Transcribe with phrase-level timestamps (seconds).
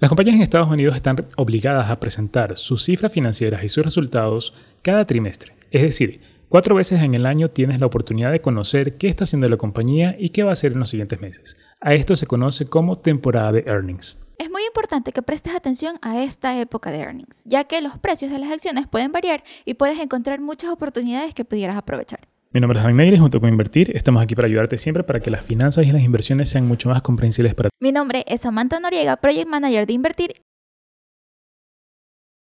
[0.00, 4.54] Las compañías en Estados Unidos están obligadas a presentar sus cifras financieras y sus resultados
[4.80, 5.56] cada trimestre.
[5.72, 9.48] Es decir, cuatro veces en el año tienes la oportunidad de conocer qué está haciendo
[9.48, 11.56] la compañía y qué va a hacer en los siguientes meses.
[11.80, 14.18] A esto se conoce como temporada de earnings.
[14.38, 18.30] Es muy importante que prestes atención a esta época de earnings, ya que los precios
[18.30, 22.20] de las acciones pueden variar y puedes encontrar muchas oportunidades que pudieras aprovechar.
[22.58, 25.30] Mi nombre es Van Negri, junto con Invertir estamos aquí para ayudarte siempre para que
[25.30, 27.76] las finanzas y las inversiones sean mucho más comprensibles para ti.
[27.78, 30.42] Mi nombre es Samantha Noriega, Project Manager de Invertir.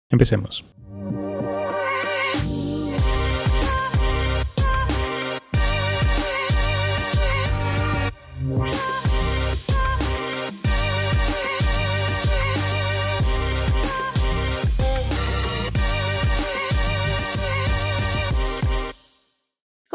[0.08, 0.64] Empecemos.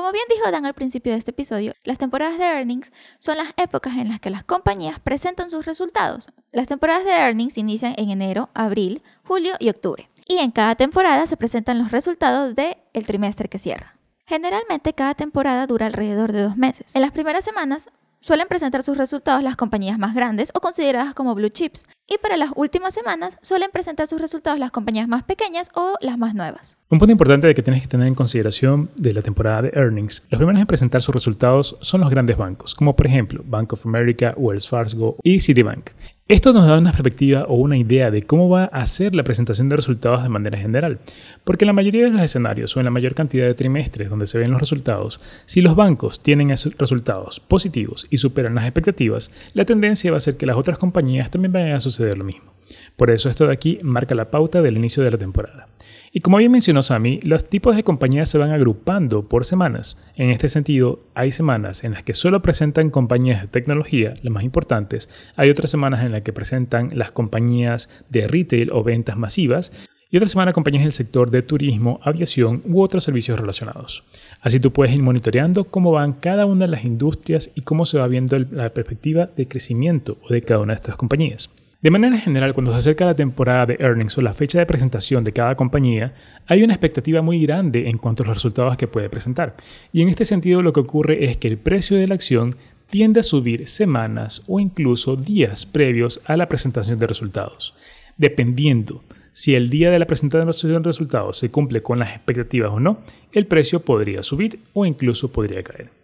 [0.04, 3.54] Como bien dijo Dan al principio de este episodio, las temporadas de earnings son las
[3.56, 6.28] épocas en las que las compañías presentan sus resultados.
[6.52, 10.10] Las temporadas de earnings inician en enero, abril, julio y octubre.
[10.28, 13.98] Y en cada temporada se presentan los resultados del trimestre que cierra.
[14.26, 16.94] Generalmente cada temporada dura alrededor de dos meses.
[16.98, 17.88] En las primeras semanas
[18.24, 21.84] suelen presentar sus resultados las compañías más grandes o consideradas como blue chips.
[22.08, 26.18] Y para las últimas semanas suelen presentar sus resultados las compañías más pequeñas o las
[26.18, 26.78] más nuevas.
[26.90, 30.26] Un punto importante de que tienes que tener en consideración de la temporada de earnings,
[30.30, 33.86] los primeros en presentar sus resultados son los grandes bancos, como por ejemplo Bank of
[33.86, 35.90] America, Wells Fargo y Citibank.
[36.30, 39.68] Esto nos da una perspectiva o una idea de cómo va a ser la presentación
[39.68, 41.00] de resultados de manera general,
[41.44, 44.26] porque en la mayoría de los escenarios o en la mayor cantidad de trimestres donde
[44.26, 49.66] se ven los resultados, si los bancos tienen resultados positivos y superan las expectativas, la
[49.66, 52.53] tendencia va a ser que las otras compañías también vayan a suceder lo mismo.
[52.96, 55.68] Por eso esto de aquí marca la pauta del inicio de la temporada.
[56.16, 59.98] Y como bien mencionó Sami, los tipos de compañías se van agrupando por semanas.
[60.16, 64.44] En este sentido, hay semanas en las que solo presentan compañías de tecnología, las más
[64.44, 69.72] importantes, hay otras semanas en las que presentan las compañías de retail o ventas masivas,
[70.14, 74.04] y otras semanas compañías del sector de turismo, aviación u otros servicios relacionados.
[74.42, 77.98] Así tú puedes ir monitoreando cómo van cada una de las industrias y cómo se
[77.98, 81.50] va viendo la perspectiva de crecimiento de cada una de estas compañías.
[81.84, 85.26] De manera general, cuando se acerca la temporada de earnings o la fecha de presentación
[85.26, 86.14] de cada compañía,
[86.48, 89.58] hay una expectativa muy grande en cuanto a los resultados que puede presentar.
[89.92, 92.56] Y en este sentido lo que ocurre es que el precio de la acción
[92.88, 97.76] tiende a subir semanas o incluso días previos a la presentación de resultados.
[98.16, 102.80] Dependiendo si el día de la presentación de resultados se cumple con las expectativas o
[102.80, 103.00] no,
[103.34, 106.03] el precio podría subir o incluso podría caer.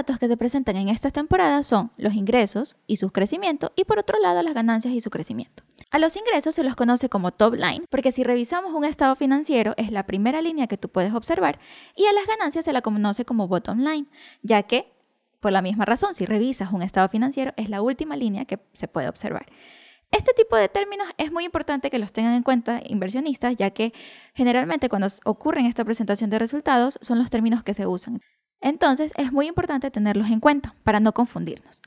[0.00, 3.98] Datos que se presentan en estas temporadas son los ingresos y su crecimiento y por
[3.98, 5.62] otro lado las ganancias y su crecimiento.
[5.90, 9.74] A los ingresos se los conoce como top line porque si revisamos un estado financiero
[9.76, 11.58] es la primera línea que tú puedes observar
[11.96, 14.06] y a las ganancias se la conoce como bottom line,
[14.40, 14.90] ya que
[15.38, 18.88] por la misma razón si revisas un estado financiero es la última línea que se
[18.88, 19.52] puede observar.
[20.12, 23.92] Este tipo de términos es muy importante que los tengan en cuenta inversionistas, ya que
[24.32, 28.22] generalmente cuando ocurre esta presentación de resultados son los términos que se usan.
[28.60, 31.82] Entonces es muy importante tenerlos en cuenta para no confundirnos.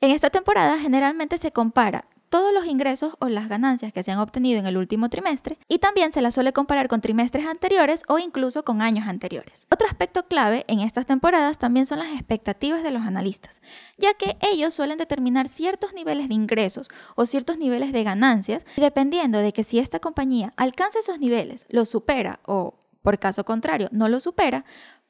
[0.00, 4.18] En esta temporada generalmente se compara todos los ingresos o las ganancias que se han
[4.18, 8.18] obtenido en el último trimestre y también se las suele comparar con trimestres anteriores o
[8.18, 9.66] incluso con años anteriores.
[9.70, 13.62] Otro aspecto clave en estas temporadas también son las expectativas de los analistas,
[13.96, 18.80] ya que ellos suelen determinar ciertos niveles de ingresos o ciertos niveles de ganancias y
[18.80, 23.88] dependiendo de que si esta compañía alcanza esos niveles, los supera o por caso contrario
[23.92, 24.64] no lo supera,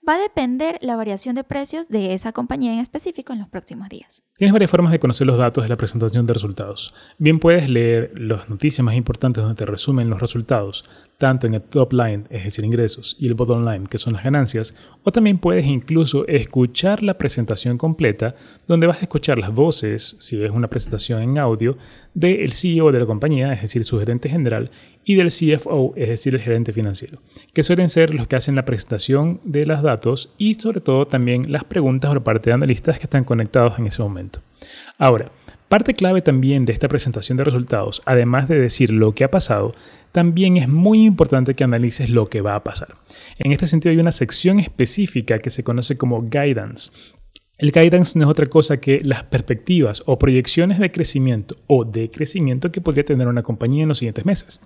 [0.08, 3.88] va a depender la variación de precios de esa compañía en específico en los próximos
[3.88, 4.22] días.
[4.36, 6.94] Tienes varias formas de conocer los datos de la presentación de resultados.
[7.18, 10.84] Bien puedes leer las noticias más importantes donde te resumen los resultados,
[11.18, 14.24] tanto en el top line, es decir, ingresos, y el bottom line, que son las
[14.24, 18.34] ganancias, o también puedes incluso escuchar la presentación completa,
[18.66, 21.78] donde vas a escuchar las voces, si es una presentación en audio,
[22.14, 24.70] del CEO de la compañía, es decir, su gerente general,
[25.04, 27.20] y del CFO, es decir, el gerente financiero,
[27.54, 31.52] que suelen ser los que hacen la presentación de los datos y sobre todo también
[31.52, 34.40] las preguntas por parte de analistas que están conectados en ese momento.
[34.98, 35.30] Ahora,
[35.68, 39.74] Parte clave también de esta presentación de resultados, además de decir lo que ha pasado,
[40.12, 42.94] también es muy importante que analices lo que va a pasar.
[43.38, 46.92] En este sentido hay una sección específica que se conoce como guidance.
[47.58, 52.70] El guidance no es otra cosa que las perspectivas o proyecciones de crecimiento o decrecimiento
[52.70, 54.60] que podría tener una compañía en los siguientes meses.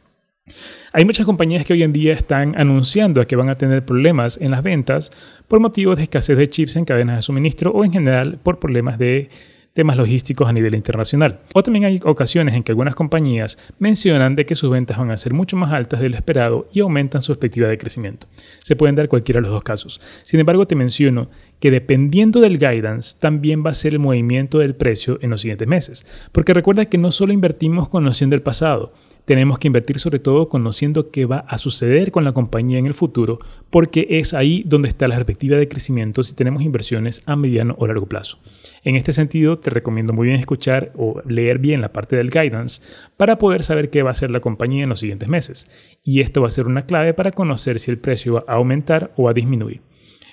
[0.92, 4.50] Hay muchas compañías que hoy en día están anunciando que van a tener problemas en
[4.50, 5.12] las ventas
[5.48, 8.98] por motivos de escasez de chips en cadenas de suministro o en general por problemas
[8.98, 9.30] de
[9.72, 11.40] temas logísticos a nivel internacional.
[11.54, 15.16] O también hay ocasiones en que algunas compañías mencionan de que sus ventas van a
[15.16, 18.26] ser mucho más altas de lo esperado y aumentan su perspectiva de crecimiento.
[18.62, 20.00] Se pueden dar cualquiera de los dos casos.
[20.24, 21.30] Sin embargo, te menciono
[21.60, 25.68] que dependiendo del guidance también va a ser el movimiento del precio en los siguientes
[25.68, 26.06] meses.
[26.32, 28.92] Porque recuerda que no solo invertimos conociendo el pasado,
[29.24, 32.94] tenemos que invertir sobre todo conociendo qué va a suceder con la compañía en el
[32.94, 33.38] futuro,
[33.70, 37.86] porque es ahí donde está la perspectiva de crecimiento si tenemos inversiones a mediano o
[37.86, 38.38] largo plazo.
[38.82, 42.82] En este sentido, te recomiendo muy bien escuchar o leer bien la parte del guidance
[43.16, 45.68] para poder saber qué va a hacer la compañía en los siguientes meses.
[46.02, 49.12] Y esto va a ser una clave para conocer si el precio va a aumentar
[49.16, 49.82] o a disminuir.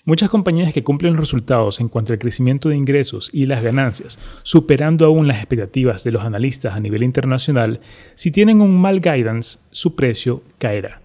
[0.08, 5.06] Muchas compañías que cumplen resultados en cuanto al crecimiento de ingresos y las ganancias, superando
[5.06, 7.82] aún las expectativas de los analistas a nivel internacional,
[8.16, 11.02] si tienen un mal guidance, su precio caerá.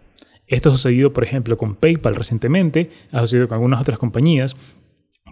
[0.47, 4.55] Esto ha sucedido, por ejemplo, con PayPal recientemente, ha sucedido con algunas otras compañías,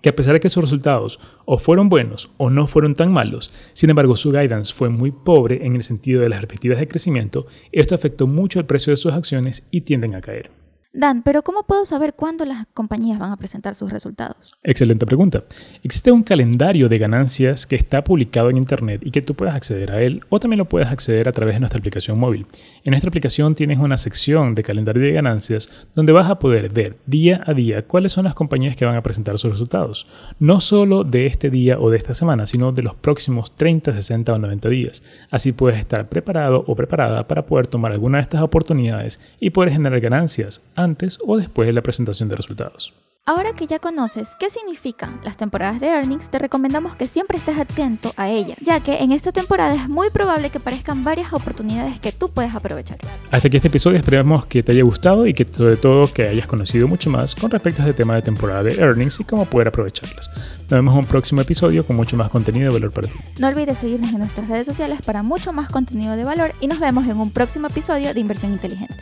[0.03, 3.53] que a pesar de que sus resultados o fueron buenos o no fueron tan malos,
[3.73, 7.47] sin embargo su guidance fue muy pobre en el sentido de las perspectivas de crecimiento,
[7.71, 10.60] esto afectó mucho el precio de sus acciones y tienden a caer.
[10.93, 14.55] Dan, pero ¿cómo puedo saber cuándo las compañías van a presentar sus resultados?
[14.65, 15.45] Excelente pregunta.
[15.85, 19.93] Existe un calendario de ganancias que está publicado en Internet y que tú puedes acceder
[19.93, 22.45] a él o también lo puedes acceder a través de nuestra aplicación móvil.
[22.85, 26.97] En nuestra aplicación tienes una sección de calendario de ganancias donde vas a poder ver
[27.07, 30.09] día a día cuáles son las compañías que van a presentar sus resultados.
[30.41, 34.33] No solo de este día o de esta semana, sino de los próximos 30, 60
[34.33, 35.05] o 90 días.
[35.31, 39.71] Así puedes estar preparado o preparada para poder tomar alguna de estas oportunidades y poder
[39.71, 42.93] generar ganancias antes o después de la presentación de resultados.
[43.27, 47.59] Ahora que ya conoces qué significan las temporadas de earnings, te recomendamos que siempre estés
[47.59, 52.01] atento a ellas, ya que en esta temporada es muy probable que aparezcan varias oportunidades
[52.01, 52.99] que tú puedes aprovechar.
[53.31, 56.49] Hasta aquí este episodio, esperamos que te haya gustado y que sobre todo que hayas
[56.49, 59.69] conocido mucho más con respecto a este tema de temporada de earnings y cómo poder
[59.69, 60.29] aprovecharlas.
[60.63, 63.17] Nos vemos en un próximo episodio con mucho más contenido de valor para ti.
[63.39, 66.81] No olvides seguirnos en nuestras redes sociales para mucho más contenido de valor y nos
[66.81, 68.97] vemos en un próximo episodio de Inversión Inteligente.